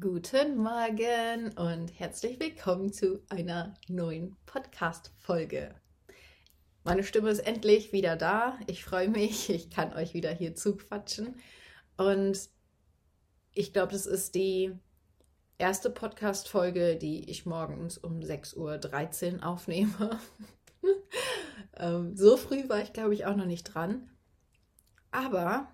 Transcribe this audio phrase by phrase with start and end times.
[0.00, 5.72] Guten Morgen und herzlich willkommen zu einer neuen Podcast-Folge.
[6.82, 8.58] Meine Stimme ist endlich wieder da.
[8.66, 11.36] Ich freue mich, ich kann euch wieder hier zuquatschen.
[11.96, 12.50] Und
[13.52, 14.72] ich glaube, das ist die
[15.58, 20.18] erste Podcast-Folge, die ich morgens um 6.13 Uhr aufnehme.
[21.76, 24.08] Ähm, so früh war ich, glaube ich, auch noch nicht dran.
[25.10, 25.66] Aber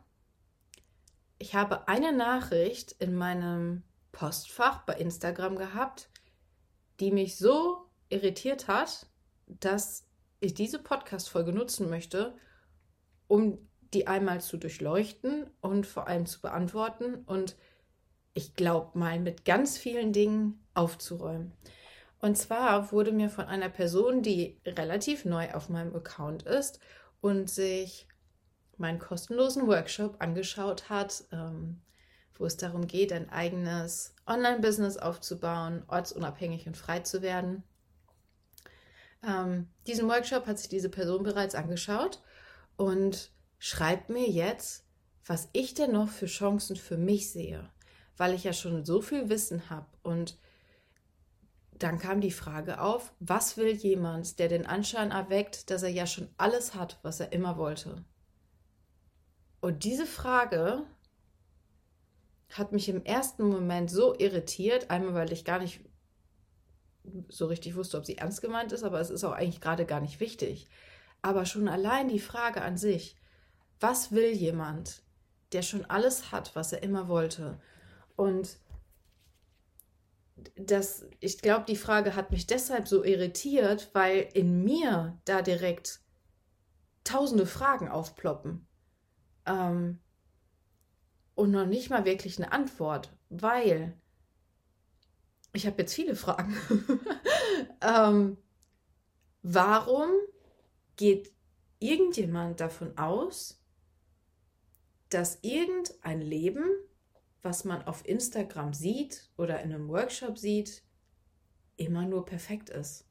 [1.38, 3.82] ich habe eine Nachricht in meinem
[4.12, 6.10] Postfach bei Instagram gehabt,
[7.00, 9.06] die mich so irritiert hat,
[9.46, 10.06] dass
[10.40, 12.34] ich diese Podcast-Folge nutzen möchte,
[13.28, 13.58] um
[13.92, 17.56] die einmal zu durchleuchten und vor allem zu beantworten und
[18.34, 21.52] ich glaube mal mit ganz vielen Dingen aufzuräumen.
[22.20, 26.78] Und zwar wurde mir von einer Person, die relativ neu auf meinem Account ist
[27.20, 28.06] und sich
[28.76, 31.80] meinen kostenlosen Workshop angeschaut hat, ähm,
[32.40, 37.62] wo es darum geht, ein eigenes Online-Business aufzubauen, ortsunabhängig und frei zu werden.
[39.22, 42.22] Ähm, diesen Workshop hat sich diese Person bereits angeschaut
[42.76, 44.86] und schreibt mir jetzt,
[45.26, 47.68] was ich denn noch für Chancen für mich sehe,
[48.16, 49.86] weil ich ja schon so viel Wissen habe.
[50.02, 50.38] Und
[51.74, 56.06] dann kam die Frage auf, was will jemand, der den Anschein erweckt, dass er ja
[56.06, 58.02] schon alles hat, was er immer wollte?
[59.60, 60.84] Und diese Frage
[62.50, 65.80] hat mich im ersten Moment so irritiert, einmal weil ich gar nicht
[67.28, 70.00] so richtig wusste, ob sie ernst gemeint ist, aber es ist auch eigentlich gerade gar
[70.00, 70.68] nicht wichtig.
[71.22, 73.16] Aber schon allein die Frage an sich,
[73.78, 75.02] was will jemand,
[75.52, 77.60] der schon alles hat, was er immer wollte?
[78.16, 78.58] Und
[80.56, 86.00] das, ich glaube, die Frage hat mich deshalb so irritiert, weil in mir da direkt
[87.04, 88.66] tausende Fragen aufploppen.
[89.46, 89.98] Ähm,
[91.40, 93.94] und noch nicht mal wirklich eine Antwort, weil
[95.54, 96.54] ich habe jetzt viele Fragen.
[97.80, 98.36] ähm,
[99.42, 100.10] warum
[100.96, 101.32] geht
[101.78, 103.58] irgendjemand davon aus,
[105.08, 106.64] dass irgendein Leben,
[107.40, 110.82] was man auf Instagram sieht oder in einem Workshop sieht,
[111.78, 113.06] immer nur perfekt ist?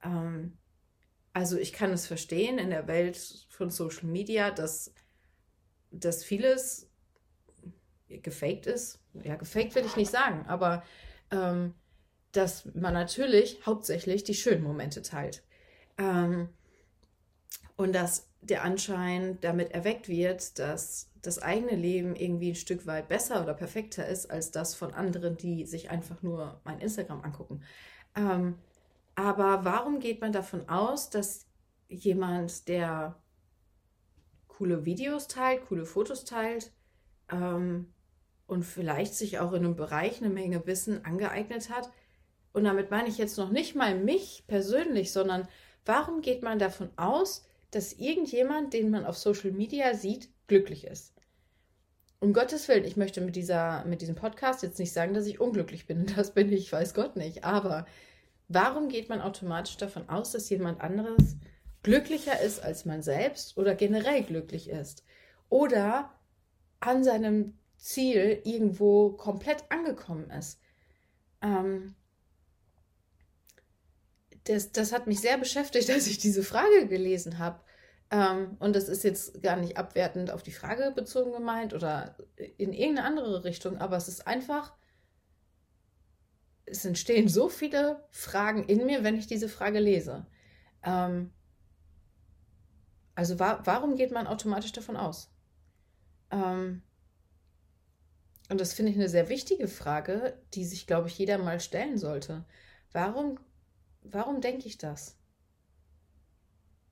[0.00, 0.56] Ähm,
[1.32, 4.94] also ich kann es verstehen in der Welt von Social Media, dass
[6.00, 6.88] dass vieles
[8.08, 9.00] gefaked ist.
[9.22, 10.82] Ja, gefaked will ich nicht sagen, aber
[11.30, 11.74] ähm,
[12.32, 15.42] dass man natürlich hauptsächlich die schönen Momente teilt.
[15.98, 16.48] Ähm,
[17.76, 23.08] und dass der Anschein damit erweckt wird, dass das eigene Leben irgendwie ein Stück weit
[23.08, 27.62] besser oder perfekter ist als das von anderen, die sich einfach nur mein Instagram angucken.
[28.14, 28.58] Ähm,
[29.14, 31.46] aber warum geht man davon aus, dass
[31.88, 33.16] jemand, der
[34.56, 36.70] coole Videos teilt, coole Fotos teilt
[37.30, 37.92] ähm,
[38.46, 41.90] und vielleicht sich auch in einem Bereich eine Menge Wissen angeeignet hat.
[42.52, 45.48] Und damit meine ich jetzt noch nicht mal mich persönlich, sondern
[45.84, 51.14] warum geht man davon aus, dass irgendjemand, den man auf Social Media sieht, glücklich ist?
[52.20, 55.40] Um Gottes Willen, ich möchte mit, dieser, mit diesem Podcast jetzt nicht sagen, dass ich
[55.40, 56.06] unglücklich bin.
[56.16, 57.44] Das bin ich, weiß Gott nicht.
[57.44, 57.86] Aber
[58.48, 61.36] warum geht man automatisch davon aus, dass jemand anderes
[61.84, 65.04] glücklicher ist als man selbst oder generell glücklich ist
[65.48, 66.10] oder
[66.80, 70.60] an seinem Ziel irgendwo komplett angekommen ist.
[71.42, 71.94] Ähm,
[74.44, 77.60] das, das hat mich sehr beschäftigt, als ich diese Frage gelesen habe.
[78.10, 82.72] Ähm, und das ist jetzt gar nicht abwertend auf die Frage bezogen gemeint oder in
[82.72, 84.74] irgendeine andere Richtung, aber es ist einfach,
[86.64, 90.26] es entstehen so viele Fragen in mir, wenn ich diese Frage lese.
[90.82, 91.30] Ähm,
[93.14, 95.30] also wa warum geht man automatisch davon aus?
[96.30, 96.82] Ähm,
[98.50, 101.96] und das finde ich eine sehr wichtige Frage, die sich, glaube ich, jeder mal stellen
[101.96, 102.44] sollte.
[102.92, 103.40] Warum,
[104.02, 105.16] warum denke ich das?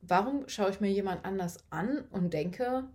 [0.00, 2.88] Warum schaue ich mir jemand anders an und denke,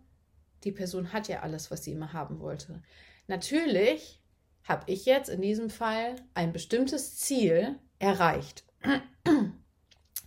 [0.64, 2.82] die Person hat ja alles, was sie immer haben wollte?
[3.28, 4.22] Natürlich
[4.64, 8.66] habe ich jetzt in diesem Fall ein bestimmtes Ziel erreicht.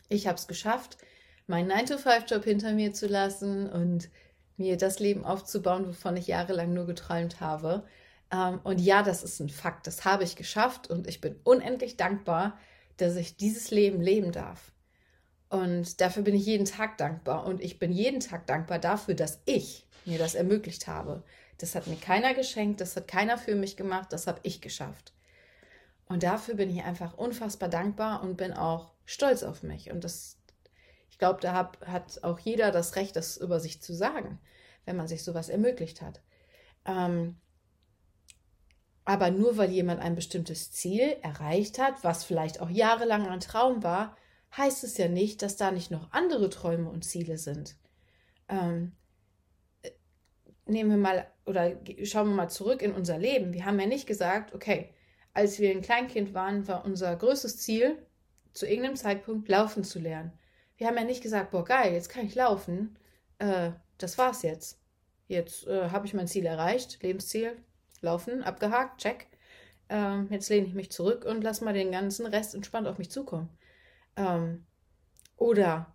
[0.09, 0.97] Ich habe es geschafft,
[1.51, 4.09] meinen 9-to-5-Job hinter mir zu lassen und
[4.57, 7.85] mir das Leben aufzubauen, wovon ich jahrelang nur geträumt habe.
[8.33, 11.97] Ähm, und ja, das ist ein Fakt, das habe ich geschafft und ich bin unendlich
[11.97, 12.59] dankbar,
[12.97, 14.73] dass ich dieses Leben leben darf.
[15.49, 19.41] Und dafür bin ich jeden Tag dankbar und ich bin jeden Tag dankbar dafür, dass
[19.47, 21.25] ich mir das ermöglicht habe.
[21.59, 25.13] Das hat mir keiner geschenkt, das hat keiner für mich gemacht, das habe ich geschafft.
[26.07, 29.91] Und dafür bin ich einfach unfassbar dankbar und bin auch stolz auf mich.
[29.91, 30.39] Und das,
[31.19, 34.41] glaube, da hab, hat auch jeder das Recht, das über sich zu sagen,
[34.85, 36.23] wenn man sich sowas ermöglicht hat.
[36.87, 37.41] Ähm,
[39.05, 43.83] Aber nur weil jemand ein bestimmtes Ziel erreicht hat, was vielleicht auch jahrelang ein Traum
[43.83, 44.17] war,
[44.57, 47.77] heißt es ja nicht, dass da nicht noch andere Träume und Ziele sind.
[48.49, 48.97] Ähm,
[49.83, 49.91] äh,
[50.67, 51.73] nehmen wir mal oder
[52.05, 53.53] schauen wir mal zurück in unser Leben.
[53.53, 54.95] Wir haben ja nicht gesagt, okay,
[55.35, 57.99] als wir ein Kleinkind waren, war unser größtes Ziel,
[58.53, 60.33] zu irgendeinem Zeitpunkt laufen zu lernen.
[60.81, 62.97] Wir haben ja nicht gesagt, boah, geil, jetzt kann ich laufen.
[63.37, 64.81] Äh, das war's jetzt.
[65.29, 67.55] Jetzt äh, habe ich mein Ziel erreicht, Lebensziel,
[68.01, 69.27] laufen, abgehakt, check.
[69.91, 73.11] Ähm, jetzt lehne ich mich zurück und lass mal den ganzen Rest entspannt auf mich
[73.11, 73.51] zukommen.
[74.17, 74.65] Ähm,
[75.37, 75.95] oder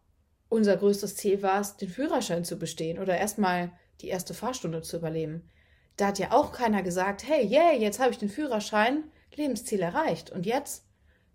[0.49, 3.71] unser größtes Ziel war es, den Führerschein zu bestehen oder erstmal
[4.01, 5.49] die erste Fahrstunde zu überleben.
[5.97, 10.29] Da hat ja auch keiner gesagt, hey, yeah, jetzt habe ich den Führerschein, Lebensziel erreicht.
[10.29, 10.85] Und jetzt?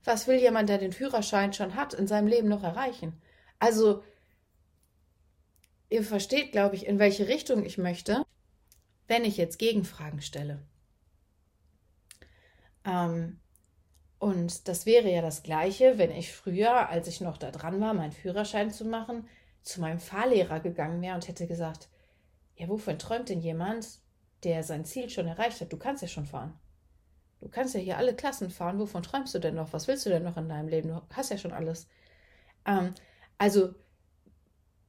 [0.05, 3.21] Was will jemand, der den Führerschein schon hat, in seinem Leben noch erreichen?
[3.61, 4.03] Also,
[5.91, 8.25] ihr versteht, glaube ich, in welche Richtung ich möchte,
[9.07, 10.59] wenn ich jetzt Gegenfragen stelle.
[12.85, 13.39] Ähm,
[14.19, 17.95] und das wäre ja das Gleiche, wenn ich früher, als ich noch da dran war,
[17.95, 19.29] meinen Führerschein zu machen,
[19.63, 21.89] zu meinem Fahrlehrer gegangen wäre und hätte gesagt,
[22.57, 24.01] ja, wovon träumt denn jemand,
[24.45, 25.73] der sein Ziel schon erreicht hat?
[25.73, 26.59] Du kannst ja schon fahren.
[27.41, 28.79] Du kannst ja hier alle Klassen fahren.
[28.79, 29.73] Wovon träumst du denn noch?
[29.73, 30.89] Was willst du denn noch in deinem Leben?
[30.89, 31.89] Du hast ja schon alles.
[32.67, 32.95] Ähm,
[33.41, 33.75] also,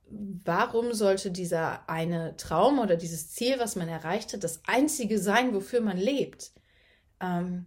[0.10, 5.54] warum sollte dieser eine Traum oder dieses Ziel, was man erreicht hat, das einzige sein,
[5.54, 6.52] wofür man lebt?
[7.22, 7.66] Ähm,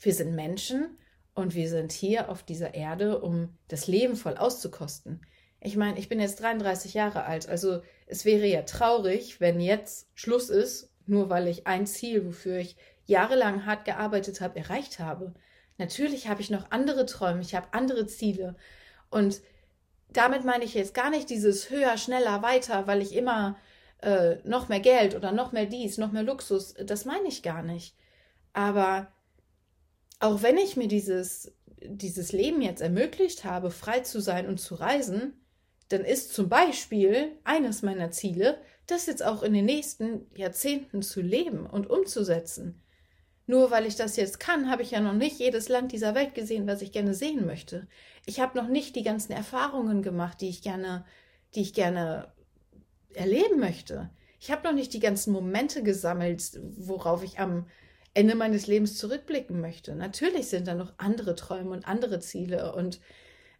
[0.00, 0.96] wir sind Menschen
[1.34, 5.20] und wir sind hier auf dieser Erde, um das Leben voll auszukosten.
[5.60, 10.08] Ich meine, ich bin jetzt 33 Jahre alt, also es wäre ja traurig, wenn jetzt
[10.14, 15.34] Schluss ist, nur weil ich ein Ziel, wofür ich jahrelang hart gearbeitet habe, erreicht habe.
[15.76, 18.56] Natürlich habe ich noch andere Träume, ich habe andere Ziele.
[19.10, 19.42] Und
[20.12, 23.56] damit meine ich jetzt gar nicht dieses höher, schneller, weiter, weil ich immer
[24.02, 27.62] äh, noch mehr Geld oder noch mehr dies, noch mehr Luxus, das meine ich gar
[27.62, 27.96] nicht.
[28.52, 29.08] Aber
[30.20, 34.74] auch wenn ich mir dieses, dieses Leben jetzt ermöglicht habe, frei zu sein und zu
[34.74, 35.34] reisen,
[35.88, 41.20] dann ist zum Beispiel eines meiner Ziele, das jetzt auch in den nächsten Jahrzehnten zu
[41.20, 42.81] leben und umzusetzen.
[43.52, 46.34] Nur weil ich das jetzt kann, habe ich ja noch nicht jedes Land dieser Welt
[46.34, 47.86] gesehen, was ich gerne sehen möchte.
[48.24, 51.04] Ich habe noch nicht die ganzen Erfahrungen gemacht, die ich gerne,
[51.54, 52.32] die ich gerne
[53.12, 54.08] erleben möchte.
[54.40, 57.66] Ich habe noch nicht die ganzen Momente gesammelt, worauf ich am
[58.14, 59.94] Ende meines Lebens zurückblicken möchte.
[59.94, 63.00] Natürlich sind da noch andere Träume und andere Ziele und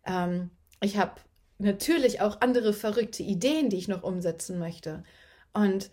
[0.06, 0.48] ähm,
[0.80, 1.20] ich habe
[1.58, 5.04] natürlich auch andere verrückte Ideen, die ich noch umsetzen möchte.
[5.52, 5.90] Und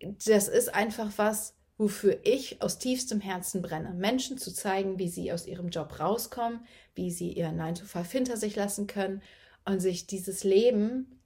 [0.00, 3.92] das ist einfach was, wofür ich aus tiefstem Herzen brenne.
[3.94, 8.56] Menschen zu zeigen, wie sie aus ihrem Job rauskommen, wie sie ihr 9-to-5 hinter sich
[8.56, 9.22] lassen können
[9.64, 11.20] und sich dieses Leben,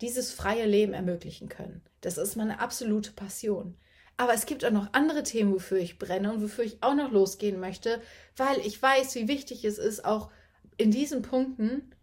[0.00, 1.82] dieses freie Leben ermöglichen können.
[2.00, 3.76] Das ist meine absolute Passion.
[4.16, 7.12] Aber es gibt auch noch andere Themen, wofür ich brenne und wofür ich auch noch
[7.12, 8.00] losgehen möchte,
[8.36, 10.30] weil ich weiß, wie wichtig es ist, auch
[10.76, 11.94] in diesen Punkten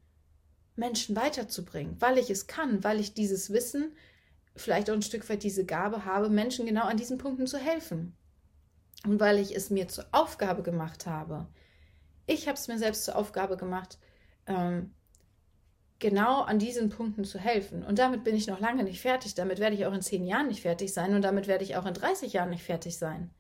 [0.75, 3.93] Menschen weiterzubringen, weil ich es kann, weil ich dieses Wissen,
[4.55, 8.15] vielleicht auch ein Stück weit diese Gabe habe, Menschen genau an diesen Punkten zu helfen.
[9.05, 11.47] Und weil ich es mir zur Aufgabe gemacht habe.
[12.25, 13.99] Ich habe es mir selbst zur Aufgabe gemacht,
[14.47, 14.91] ähm,
[15.99, 17.83] genau an diesen Punkten zu helfen.
[17.83, 19.35] Und damit bin ich noch lange nicht fertig.
[19.35, 21.85] Damit werde ich auch in zehn Jahren nicht fertig sein und damit werde ich auch
[21.85, 23.31] in 30 Jahren nicht fertig sein.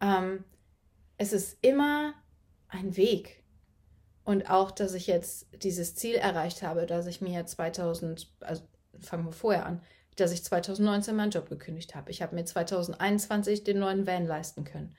[0.00, 0.44] Ähm,
[1.16, 2.14] es ist immer
[2.68, 3.42] ein Weg.
[4.24, 8.62] Und auch, dass ich jetzt dieses Ziel erreicht habe, dass ich mir 2000, also
[9.00, 9.82] fangen wir vorher an,
[10.20, 12.10] dass ich 2019 meinen Job gekündigt habe.
[12.10, 14.94] Ich habe mir 2021 den neuen Van leisten können.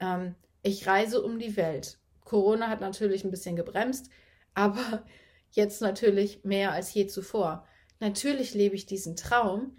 [0.00, 1.98] Ähm, ich reise um die Welt.
[2.24, 4.10] Corona hat natürlich ein bisschen gebremst,
[4.54, 5.04] aber
[5.50, 7.66] jetzt natürlich mehr als je zuvor.
[8.00, 9.76] Natürlich lebe ich diesen Traum,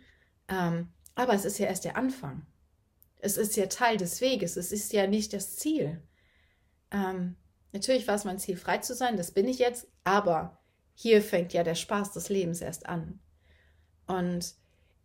[0.47, 2.45] ähm, aber es ist ja erst der Anfang.
[3.19, 6.01] Es ist ja Teil des Weges, es ist ja nicht das Ziel.
[6.91, 7.35] Ähm,
[7.73, 10.59] natürlich war es mein Ziel, frei zu sein, das bin ich jetzt, aber
[10.93, 13.19] hier fängt ja der Spaß des Lebens erst an.
[14.07, 14.55] Und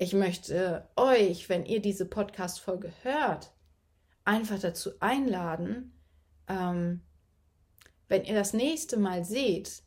[0.03, 3.53] ich möchte euch, wenn ihr diese Podcast-Folge hört,
[4.25, 5.93] einfach dazu einladen,
[6.49, 7.03] ähm,
[8.09, 9.83] wenn ihr das nächste Mal seht,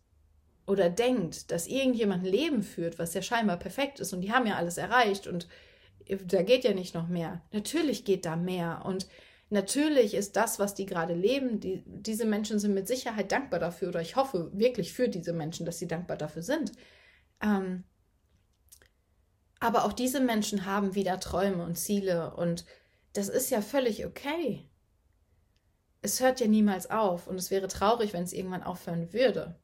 [0.68, 4.48] oder denkt, dass irgendjemand ein Leben führt, was ja scheinbar perfekt ist und die haben
[4.48, 5.48] ja alles erreicht und
[6.08, 7.42] da geht ja nicht noch mehr.
[7.52, 9.08] Natürlich geht da mehr und
[9.50, 13.90] natürlich ist das, was die gerade leben, die, diese Menschen sind mit Sicherheit dankbar dafür
[13.90, 16.72] oder ich hoffe wirklich für diese Menschen, dass sie dankbar dafür sind.
[17.44, 17.84] Ähm,
[19.60, 22.66] aber auch diese Menschen haben wieder Träume und Ziele und
[23.14, 24.68] das ist ja völlig okay.
[26.02, 29.56] Es hört ja niemals auf und es wäre traurig, wenn es irgendwann aufhören würde.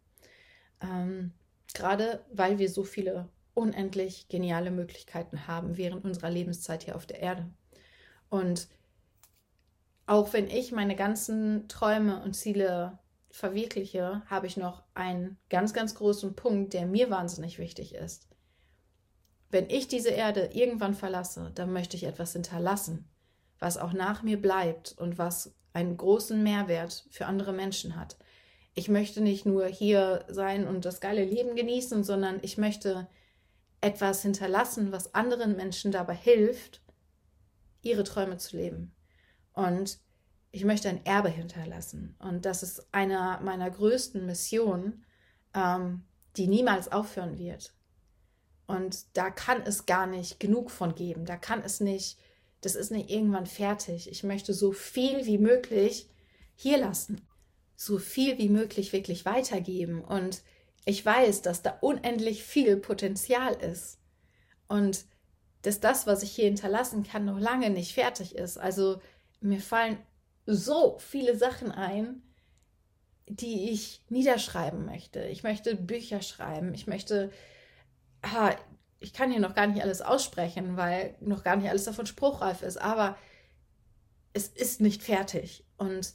[0.82, 1.34] Ähm,
[1.74, 7.20] gerade weil wir so viele unendlich geniale Möglichkeiten haben während unserer Lebenszeit hier auf der
[7.20, 7.50] Erde.
[8.30, 8.70] Und
[10.06, 12.98] auch wenn ich meine ganzen Träume und Ziele
[13.30, 18.31] verwirkliche, habe ich noch einen ganz, ganz großen Punkt, der mir wahnsinnig wichtig ist.
[19.52, 23.10] Wenn ich diese Erde irgendwann verlasse, dann möchte ich etwas hinterlassen,
[23.60, 28.18] was auch nach mir bleibt und was einen großen Mehrwert für andere Menschen hat.
[28.74, 33.10] Ich möchte nicht nur hier sein und das geile Leben genießen, sondern ich möchte
[33.82, 36.82] etwas hinterlassen, was anderen Menschen dabei hilft,
[37.82, 38.96] ihre Träume zu leben.
[39.52, 40.00] Und
[40.52, 42.16] ich möchte ein Erbe hinterlassen.
[42.20, 45.04] Und das ist eine meiner größten Missionen,
[45.54, 46.06] ähm,
[46.38, 47.74] die niemals aufhören wird.
[48.72, 51.26] Und da kann es gar nicht genug von geben.
[51.26, 52.18] Da kann es nicht,
[52.62, 54.10] das ist nicht irgendwann fertig.
[54.10, 56.10] Ich möchte so viel wie möglich
[56.56, 57.22] hier lassen.
[57.76, 60.04] So viel wie möglich wirklich weitergeben.
[60.04, 60.42] Und
[60.86, 64.00] ich weiß, dass da unendlich viel Potenzial ist.
[64.68, 65.06] Und
[65.62, 68.58] dass das, was ich hier hinterlassen kann, noch lange nicht fertig ist.
[68.58, 69.02] Also
[69.42, 69.98] mir fallen
[70.46, 72.22] so viele Sachen ein,
[73.28, 75.24] die ich niederschreiben möchte.
[75.26, 76.74] Ich möchte Bücher schreiben.
[76.74, 77.32] Ich möchte,
[79.00, 82.62] ich kann hier noch gar nicht alles aussprechen, weil noch gar nicht alles davon spruchreif
[82.62, 83.18] ist, aber
[84.34, 85.66] es ist nicht fertig.
[85.78, 86.14] Und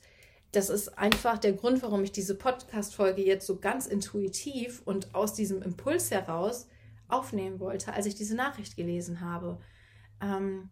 [0.52, 5.34] das ist einfach der Grund, warum ich diese Podcast-Folge jetzt so ganz intuitiv und aus
[5.34, 6.68] diesem Impuls heraus
[7.08, 9.60] aufnehmen wollte, als ich diese Nachricht gelesen habe.
[10.20, 10.70] Ähm,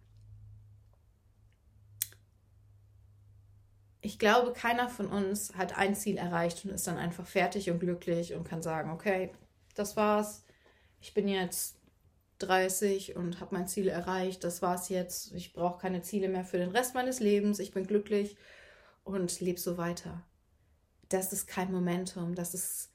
[4.00, 7.80] ich glaube, keiner von uns hat ein Ziel erreicht und ist dann einfach fertig und
[7.80, 9.32] glücklich und kann sagen, okay,
[9.74, 10.43] das war's.
[11.04, 11.76] Ich bin jetzt
[12.38, 14.42] 30 und habe mein Ziel erreicht.
[14.42, 15.34] Das war's jetzt.
[15.34, 17.58] Ich brauche keine Ziele mehr für den Rest meines Lebens.
[17.58, 18.38] Ich bin glücklich
[19.02, 20.24] und lebe so weiter.
[21.10, 22.34] Das ist kein Momentum.
[22.34, 22.90] Das ist,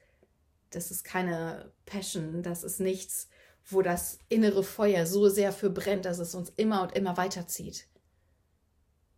[0.72, 2.42] das ist keine Passion.
[2.42, 3.30] Das ist nichts,
[3.64, 7.86] wo das innere Feuer so sehr für brennt, dass es uns immer und immer weiterzieht.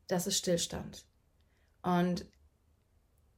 [0.07, 1.05] Das ist Stillstand.
[1.81, 2.25] Und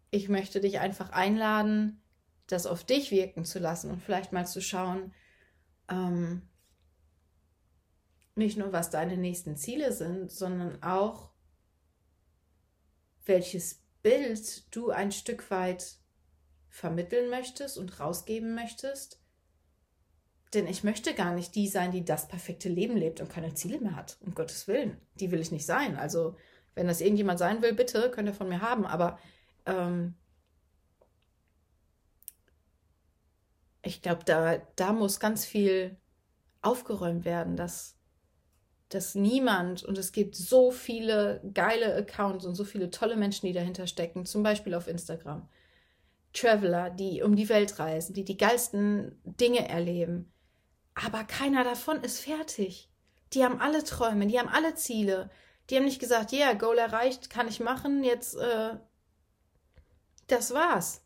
[0.09, 2.01] ich möchte dich einfach einladen,
[2.47, 5.13] das auf dich wirken zu lassen und vielleicht mal zu schauen,
[5.89, 6.41] ähm,
[8.35, 11.31] nicht nur was deine nächsten Ziele sind, sondern auch,
[13.25, 15.97] welches Bild du ein Stück weit
[16.69, 19.21] vermitteln möchtest und rausgeben möchtest.
[20.53, 23.79] Denn ich möchte gar nicht die sein, die das perfekte Leben lebt und keine Ziele
[23.79, 24.17] mehr hat.
[24.21, 24.97] Um Gottes Willen.
[25.19, 25.95] Die will ich nicht sein.
[25.95, 26.35] Also
[26.75, 28.85] wenn das irgendjemand sein will, bitte, könnt ihr von mir haben.
[28.85, 29.19] Aber
[29.65, 30.15] ähm,
[33.83, 35.97] ich glaube, da, da muss ganz viel
[36.61, 37.97] aufgeräumt werden, dass,
[38.89, 43.53] dass niemand, und es gibt so viele geile Accounts und so viele tolle Menschen, die
[43.53, 45.49] dahinter stecken, zum Beispiel auf Instagram.
[46.31, 50.31] Traveler, die um die Welt reisen, die die geilsten Dinge erleben.
[50.95, 52.89] Aber keiner davon ist fertig.
[53.33, 55.29] Die haben alle Träume, die haben alle Ziele,
[55.69, 58.77] die haben nicht gesagt, ja, yeah, Goal erreicht, kann ich machen, jetzt, äh,
[60.27, 61.02] das war's.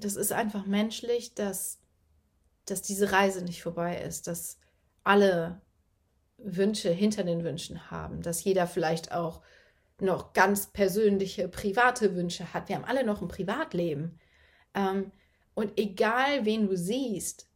[0.00, 1.78] Das ist einfach menschlich, dass,
[2.64, 4.58] dass diese Reise nicht vorbei ist, dass
[5.04, 5.60] alle
[6.38, 9.42] Wünsche hinter den Wünschen haben, dass jeder vielleicht auch
[10.00, 12.68] noch ganz persönliche, private Wünsche hat.
[12.68, 14.18] Wir haben alle noch ein Privatleben.
[14.74, 15.12] Ähm,
[15.54, 17.48] und egal, wen du siehst,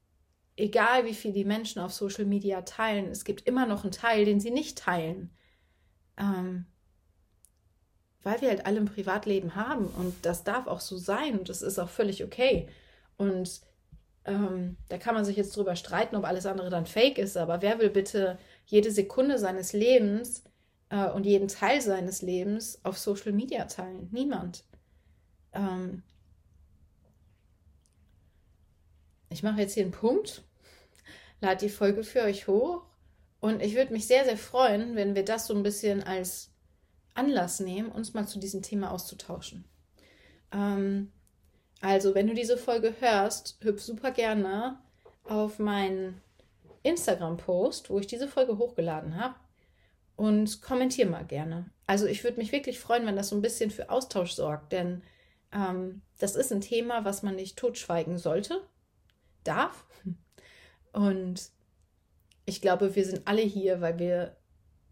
[0.57, 4.25] egal wie viel die Menschen auf Social Media teilen, es gibt immer noch einen Teil,
[4.25, 5.31] den sie nicht teilen.
[6.19, 6.67] Ähm,
[8.25, 11.63] weil wir halt alle ein Privatleben haben und das darf auch so sein und das
[11.63, 12.69] ist auch völlig okay.
[13.17, 13.61] Und
[14.25, 17.63] ähm, da kann man sich jetzt drüber streiten, ob alles andere dann fake ist, aber
[17.63, 20.43] wer will bitte jede Sekunde seines Lebens
[20.89, 24.09] äh, und jeden Teil seines Lebens auf Social Media teilen?
[24.11, 24.65] Niemand.
[25.53, 26.03] Ähm,
[29.29, 30.43] ich mache jetzt hier einen Punkt,
[31.43, 32.87] lade die Folge für euch hoch
[33.41, 36.54] und ich würde mich sehr, sehr freuen, wenn wir das so ein bisschen als
[37.15, 39.65] Anlass nehmen, uns mal zu diesem Thema auszutauschen.
[40.53, 41.13] Ähm,
[41.81, 44.79] also, wenn du diese Folge hörst, hüpf super gerne
[45.25, 46.21] auf meinen
[46.83, 49.35] Instagram-Post, wo ich diese Folge hochgeladen habe
[50.17, 51.71] und kommentier mal gerne.
[51.87, 55.03] Also ich würde mich wirklich freuen, wenn das so ein bisschen für Austausch sorgt, denn
[55.53, 58.61] ähm, das ist ein Thema, was man nicht totschweigen sollte
[59.43, 59.87] darf.
[60.93, 61.51] Und
[62.47, 64.37] ich glaube, wir sind alle hier, weil wir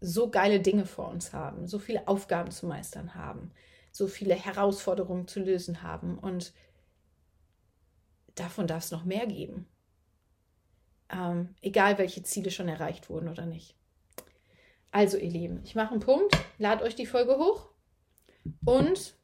[0.05, 3.51] so geile Dinge vor uns haben, so viele Aufgaben zu meistern haben,
[3.93, 6.19] so viele Herausforderungen zu lösen haben.
[6.19, 6.53] Und
[8.35, 9.65] davon darf es noch mehr geben.
[11.09, 13.77] Ähm, egal, welche Ziele schon erreicht wurden oder nicht.
[14.91, 17.69] Also, ihr Lieben, ich mache einen Punkt, lade euch die Folge hoch
[18.65, 19.15] und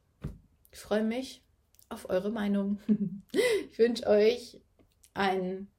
[0.72, 1.44] freue mich
[1.90, 2.80] auf eure Meinung.
[3.70, 4.62] ich wünsche euch
[5.12, 5.70] einen,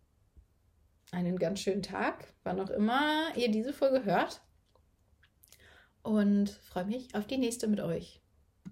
[1.12, 4.41] einen ganz schönen Tag, wann auch immer ihr diese Folge hört.
[6.03, 8.21] Und freue mich auf die nächste mit euch.